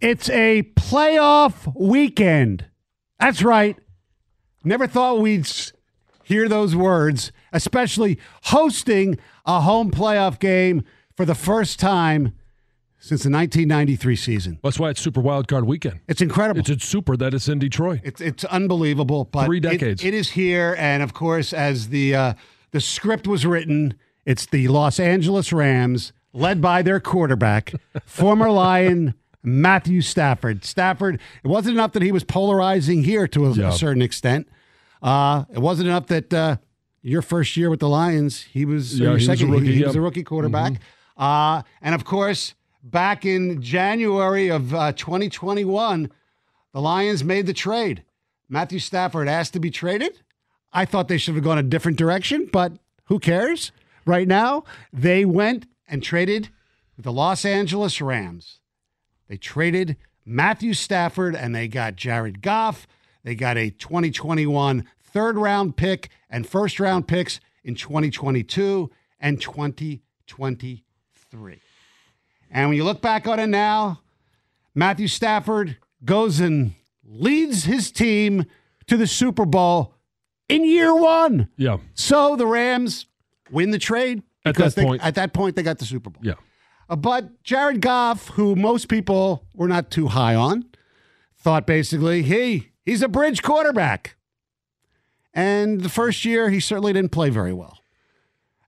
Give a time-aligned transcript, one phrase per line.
[0.00, 2.66] It's a playoff weekend.
[3.18, 3.76] That's right.
[4.64, 5.50] Never thought we'd
[6.24, 10.84] hear those words, especially hosting a home playoff game
[11.16, 12.34] for the first time
[13.00, 14.58] since the 1993 season.
[14.62, 16.00] That's why it's Super Wild Card Weekend.
[16.06, 16.60] It's incredible.
[16.60, 18.00] It's, it's super that it's in Detroit.
[18.04, 19.24] It's it's unbelievable.
[19.24, 20.04] But Three it- decades.
[20.04, 22.34] it is here, and of course, as the uh,
[22.70, 27.72] the script was written, it's the Los Angeles Rams, led by their quarterback,
[28.04, 29.14] former Lion
[29.48, 30.64] Matthew Stafford.
[30.64, 31.20] Stafford.
[31.42, 34.48] It wasn't enough that he was polarizing here to a, a certain extent.
[35.02, 36.56] Uh, it wasn't enough that uh,
[37.02, 39.50] your first year with the Lions, he was Yeah, your he was a second.
[39.52, 39.86] rookie, he, he yeah.
[39.86, 40.74] was a rookie quarterback.
[41.16, 46.10] Uh, and of course, back in January of uh, 2021.
[46.74, 48.04] The Lions made the trade.
[48.48, 50.20] Matthew Stafford asked to be traded.
[50.72, 52.72] I thought they should have gone a different direction, but
[53.04, 53.72] who cares?
[54.04, 56.50] Right now, they went and traded
[56.96, 58.60] with the Los Angeles Rams.
[59.28, 62.86] They traded Matthew Stafford and they got Jared Goff.
[63.24, 68.90] They got a 2021 third round pick and first round picks in 2022
[69.20, 71.60] and 2023.
[72.50, 74.00] And when you look back on it now,
[74.74, 76.72] Matthew Stafford goes and
[77.04, 78.44] leads his team
[78.86, 79.94] to the Super Bowl
[80.48, 81.48] in year one.
[81.56, 81.78] Yeah.
[81.94, 83.06] So the Rams
[83.50, 85.04] win the trade At that they- point.
[85.04, 86.22] at that point they got the Super Bowl.
[86.24, 86.34] Yeah.
[86.88, 90.64] Uh, but Jared Goff, who most people were not too high on,
[91.36, 94.16] thought basically, hey, he's a bridge quarterback.
[95.34, 97.78] And the first year, he certainly didn't play very well.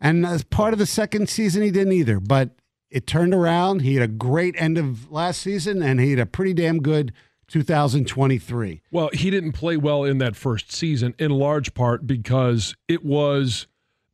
[0.00, 2.20] And as part of the second season, he didn't either.
[2.20, 2.50] But
[2.90, 3.82] it turned around.
[3.82, 7.12] He had a great end of last season, and he had a pretty damn good
[7.48, 8.82] 2023.
[8.90, 13.66] Well, he didn't play well in that first season in large part because it was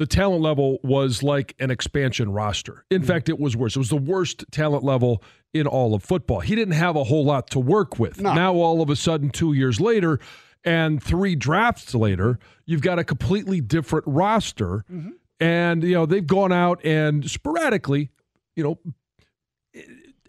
[0.00, 2.86] the talent level was like an expansion roster.
[2.90, 3.06] In mm.
[3.06, 3.76] fact, it was worse.
[3.76, 5.22] It was the worst talent level
[5.52, 6.40] in all of football.
[6.40, 8.18] He didn't have a whole lot to work with.
[8.18, 8.32] No.
[8.32, 10.18] Now all of a sudden 2 years later
[10.64, 14.86] and 3 drafts later, you've got a completely different roster.
[14.90, 15.10] Mm-hmm.
[15.38, 18.08] And you know, they've gone out and sporadically,
[18.56, 18.78] you know,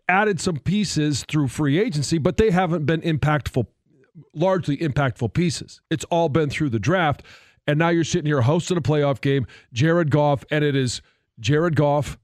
[0.09, 3.67] added some pieces through free agency, but they haven't been impactful,
[4.33, 5.79] largely impactful pieces.
[5.89, 7.23] It's all been through the draft.
[7.67, 11.01] And now you're sitting here hosting a playoff game, Jared Goff, and it is
[11.39, 12.17] Jared Goff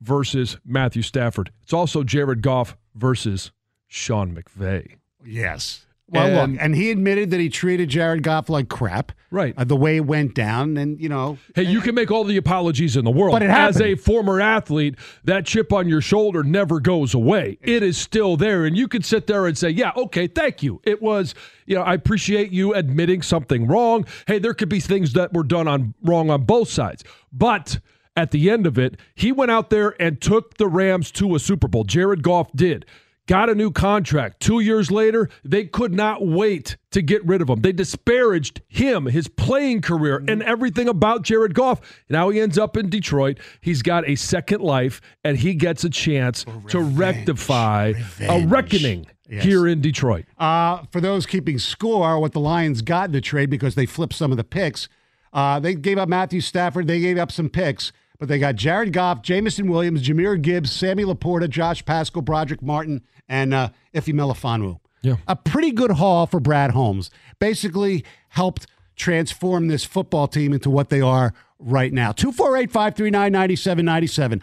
[0.00, 1.52] versus Matthew Stafford.
[1.62, 3.52] It's also Jared Goff versus
[3.86, 4.96] Sean McVay.
[5.24, 5.86] Yes.
[6.12, 9.12] Well, And- look, and he admitted that he treated Jared Goff like crap.
[9.30, 9.54] Right.
[9.56, 12.36] Uh, the way it went down, and you know, Hey, you can make all the
[12.36, 13.32] apologies in the world.
[13.32, 17.56] But it As a former athlete, that chip on your shoulder never goes away.
[17.62, 18.64] It is still there.
[18.64, 20.80] And you can sit there and say, yeah, okay, thank you.
[20.82, 21.34] It was,
[21.64, 24.04] you know, I appreciate you admitting something wrong.
[24.26, 27.04] Hey, there could be things that were done on wrong on both sides.
[27.32, 27.78] But
[28.16, 31.38] at the end of it, he went out there and took the Rams to a
[31.38, 31.84] Super Bowl.
[31.84, 32.84] Jared Goff did.
[33.26, 34.40] Got a new contract.
[34.40, 37.60] Two years later, they could not wait to get rid of him.
[37.60, 41.80] They disparaged him, his playing career, and everything about Jared Goff.
[42.08, 43.38] Now he ends up in Detroit.
[43.60, 49.44] He's got a second life, and he gets a chance to rectify a reckoning Yes.
[49.44, 50.24] here in Detroit.
[50.38, 54.14] Uh, for those keeping score, what the Lions got in the trade because they flipped
[54.14, 54.88] some of the picks,
[55.32, 58.92] uh, they gave up Matthew Stafford, they gave up some picks, but they got Jared
[58.92, 64.78] Goff, Jameson Williams, Jahmyr Gibbs, Sammy LaPorta, Josh Paschal, Brodric Martin, and uh, Ife Melifonwu.
[65.00, 65.16] Yeah.
[65.26, 67.10] A pretty good haul for Brad Holmes.
[67.38, 72.12] Basically helped transform this football team into what they are right now.
[72.12, 74.42] 248 539 9797.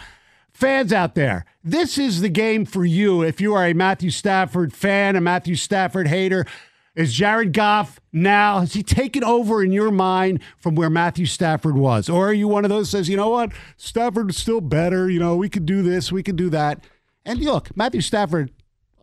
[0.51, 4.73] Fans out there, this is the game for you if you are a Matthew Stafford
[4.73, 6.47] fan, a Matthew Stafford hater.
[6.97, 11.77] Is Jared Goff now, has he taken over in your mind from where Matthew Stafford
[11.77, 12.09] was?
[12.09, 15.19] Or are you one of those says, you know what, Stafford is still better, you
[15.19, 16.83] know, we could do this, we could do that.
[17.23, 18.51] And look, Matthew Stafford,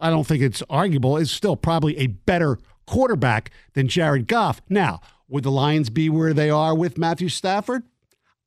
[0.01, 4.61] I don't think it's arguable, is still probably a better quarterback than Jared Goff.
[4.69, 7.85] Now, would the Lions be where they are with Matthew Stafford?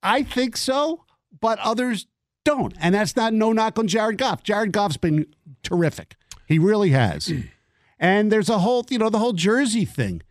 [0.03, 1.05] I think so,
[1.39, 2.07] but others
[2.44, 2.73] don't.
[2.81, 4.44] And that's not no knock on Jared Goff.
[4.44, 5.25] Jared Goff's been
[5.63, 6.17] terrific.
[6.47, 7.31] He really has.
[7.99, 10.21] And there's a whole, you know, the whole jersey thing.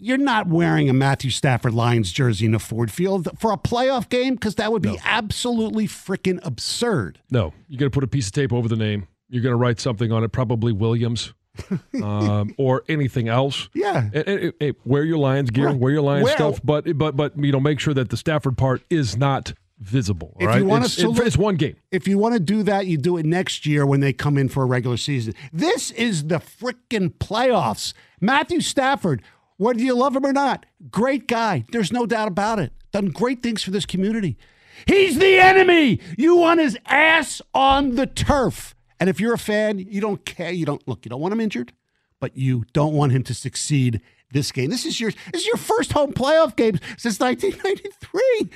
[0.00, 4.08] You're not wearing a Matthew Stafford Lions jersey in a Ford Field for a playoff
[4.08, 7.18] game because that would be absolutely freaking absurd.
[7.32, 9.08] No, you're going to put a piece of tape over the name.
[9.28, 11.34] You're going to write something on it, probably Williams.
[12.04, 13.68] um, or anything else.
[13.74, 14.08] Yeah.
[14.14, 15.76] And, and- and wear your Lions gear, Right.
[15.76, 18.56] wear your Lions Well- stuff, but but but you know, make sure that the Stafford
[18.56, 20.36] part is not visible.
[20.40, 20.58] If right?
[20.58, 21.76] you want it's, to look- it's one game.
[21.90, 24.48] If you want to do that, you do it next year when they come in
[24.48, 25.34] for a regular season.
[25.52, 27.92] This is the freaking playoffs.
[28.20, 29.22] Matthew Stafford,
[29.56, 31.64] whether you love him or not, great guy.
[31.70, 32.72] There's no doubt about it.
[32.92, 34.38] Done great things for this community.
[34.86, 36.00] He's the enemy.
[36.16, 38.74] You want his ass on the turf.
[39.00, 40.50] And if you're a fan, you don't care.
[40.50, 41.04] You don't look.
[41.04, 41.72] You don't want him injured,
[42.20, 44.00] but you don't want him to succeed
[44.32, 44.70] this game.
[44.70, 48.50] This is your this is your first home playoff game since 1993.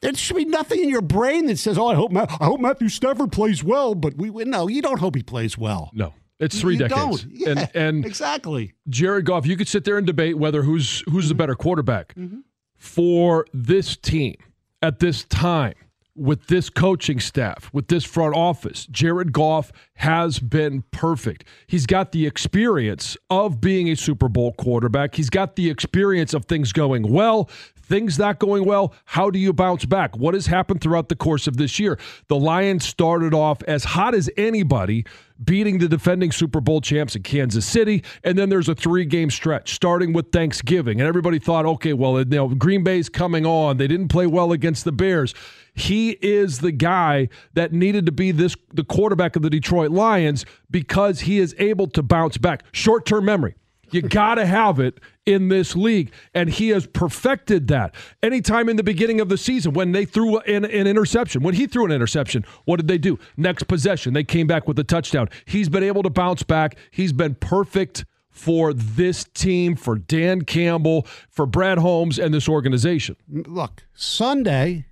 [0.00, 2.60] There should be nothing in your brain that says, "Oh, I hope Ma- I hope
[2.60, 5.90] Matthew Stafford plays well." But we no, you don't hope he plays well.
[5.92, 7.24] No, it's three you decades.
[7.24, 7.34] Don't.
[7.34, 8.74] Yeah, and and exactly.
[8.88, 11.38] Jared Goff, you could sit there and debate whether who's who's the mm-hmm.
[11.38, 12.40] better quarterback mm-hmm.
[12.76, 14.36] for this team
[14.82, 15.74] at this time
[16.18, 18.86] with this coaching staff, with this front office.
[18.90, 21.44] Jared Goff has been perfect.
[21.66, 25.14] He's got the experience of being a Super Bowl quarterback.
[25.14, 28.94] He's got the experience of things going well, things not going well.
[29.04, 30.16] How do you bounce back?
[30.16, 31.98] What has happened throughout the course of this year?
[32.28, 35.04] The Lions started off as hot as anybody
[35.42, 38.02] beating the defending Super Bowl champs in Kansas City.
[38.24, 41.00] And then there's a three game stretch starting with Thanksgiving.
[41.00, 43.76] And everybody thought, okay, well, you know, Green Bay's coming on.
[43.76, 45.34] They didn't play well against the Bears.
[45.74, 50.44] He is the guy that needed to be this the quarterback of the Detroit Lions
[50.70, 52.64] because he is able to bounce back.
[52.72, 53.54] Short term memory.
[53.90, 56.12] You got to have it in this league.
[56.34, 57.94] And he has perfected that.
[58.22, 61.66] Anytime in the beginning of the season when they threw an, an interception, when he
[61.66, 63.18] threw an interception, what did they do?
[63.36, 65.28] Next possession, they came back with a touchdown.
[65.44, 66.76] He's been able to bounce back.
[66.90, 73.16] He's been perfect for this team, for Dan Campbell, for Brad Holmes, and this organization.
[73.28, 74.86] Look, Sunday,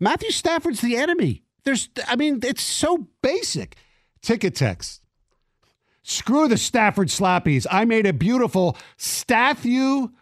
[0.00, 1.44] Matthew Stafford's the enemy.
[1.64, 3.76] There's, I mean, it's so basic.
[4.22, 5.02] Ticket text.
[6.02, 7.66] Screw the Stafford slappies.
[7.70, 10.12] I made a beautiful staff you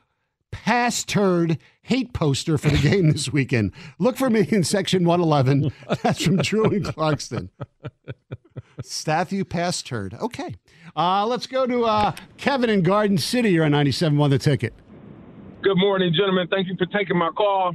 [0.51, 3.73] pass turd hate poster for the game this weekend.
[3.99, 5.73] Look for me in section 111.
[6.03, 7.51] That's from Drew and Clarkston.
[8.83, 10.15] Staff you pass turd.
[10.15, 10.57] Okay.
[10.97, 13.51] Uh, let's go to uh, Kevin in Garden City.
[13.51, 14.75] You're on 97 on the ticket.
[15.63, 16.49] Good morning, gentlemen.
[16.49, 17.75] Thank you for taking my call.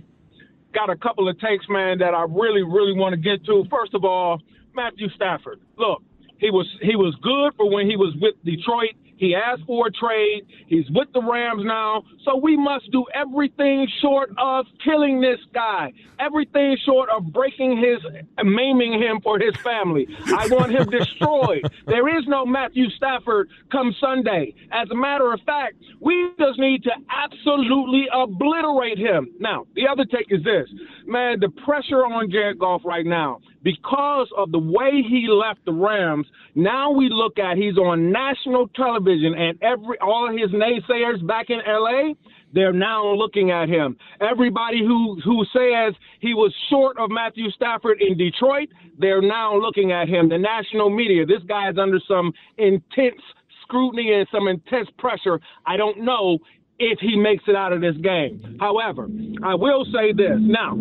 [0.74, 3.65] Got a couple of takes, man, that I really, really want to get to.
[3.69, 4.39] First of all,
[4.75, 5.59] Matthew Stafford.
[5.77, 6.01] Look,
[6.41, 8.95] he was he was good for when he was with Detroit.
[9.21, 10.48] He asked for a trade.
[10.65, 12.01] He's with the Rams now.
[12.25, 15.93] So we must do everything short of killing this guy.
[16.19, 18.00] Everything short of breaking his,
[18.43, 20.07] maiming him for his family.
[20.25, 21.71] I want him destroyed.
[21.86, 24.55] There is no Matthew Stafford come Sunday.
[24.71, 29.29] As a matter of fact, we just need to absolutely obliterate him.
[29.39, 30.67] Now, the other take is this.
[31.05, 35.74] Man, the pressure on Jared Goff right now, because of the way he left the
[35.74, 41.50] Rams, now we look at he's on national television and every all his naysayers back
[41.50, 42.13] in LA,
[42.53, 43.96] they're now looking at him.
[44.20, 49.91] Everybody who who says he was short of Matthew Stafford in Detroit, they're now looking
[49.91, 50.30] at him.
[50.30, 53.22] The national media, this guy is under some intense
[53.62, 55.39] scrutiny and some intense pressure.
[55.65, 56.39] I don't know
[56.81, 58.57] if he makes it out of this game.
[58.59, 59.07] However,
[59.43, 60.41] I will say this.
[60.41, 60.73] Now,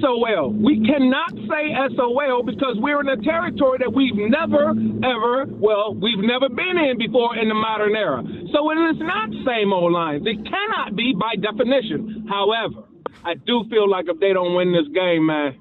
[0.00, 4.70] SOL, we cannot say SOL because we're in a territory that we've never,
[5.02, 8.22] ever, well, we've never been in before in the modern era.
[8.52, 10.22] So it is not same old lines.
[10.26, 12.26] It cannot be by definition.
[12.28, 12.86] However,
[13.24, 15.56] I do feel like if they don't win this game, man,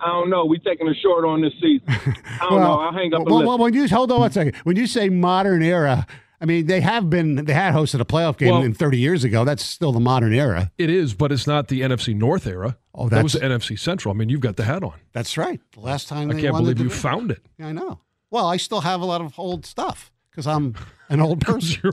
[0.00, 0.44] I don't know.
[0.44, 1.88] We taking a short on this season.
[1.88, 2.78] I don't know.
[2.80, 5.62] I'll hang up well, well, when you hold on one second, when you say modern
[5.62, 6.06] era,
[6.40, 9.24] I mean, they have been, they had hosted a playoff game Well- in 30 years
[9.24, 9.44] ago.
[9.44, 10.70] That's still the modern era.
[10.78, 12.78] It is, but it's not the NFC North era.
[12.94, 14.14] Oh, that was the NFC Central.
[14.14, 14.94] I mean, you've got the hat on.
[15.12, 15.60] That's right.
[15.72, 17.44] The last time I they can't believe you found it.
[17.58, 18.00] Yeah, I know.
[18.30, 20.74] Well, I still have a lot of old stuff because I'm
[21.08, 21.92] an old person.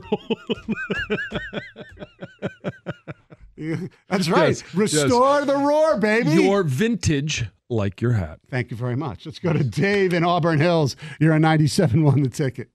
[4.08, 4.48] That's right.
[4.48, 6.30] Yes, Restore the roar, baby.
[6.42, 8.38] Your vintage, like your hat.
[8.50, 9.24] Thank you very much.
[9.26, 10.94] Let's go to Dave in Auburn Hills.
[11.18, 12.68] You're on 97 won the ticket.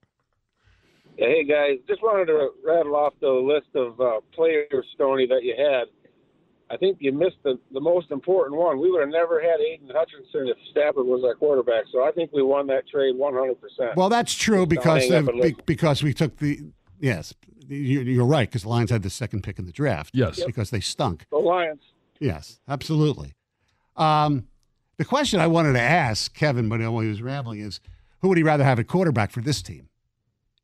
[1.21, 5.53] Hey guys, just wanted to rattle off the list of uh, players, Stoney, that you
[5.55, 5.83] had.
[6.73, 8.79] I think you missed the, the most important one.
[8.79, 11.83] We would have never had Aidan Hutchinson if Stafford was our quarterback.
[11.91, 13.95] So I think we won that trade 100%.
[13.95, 16.59] Well, that's true because hang of, be, because we took the
[16.99, 17.35] yes.
[17.67, 20.15] You, you're right because the Lions had the second pick in the draft.
[20.15, 20.43] Yes.
[20.43, 21.27] because they stunk.
[21.29, 21.83] the Lions.
[22.19, 23.35] Yes, absolutely.
[23.95, 24.47] Um,
[24.97, 27.79] the question I wanted to ask Kevin, but when he was rambling, is
[28.21, 29.89] who would he rather have at quarterback for this team?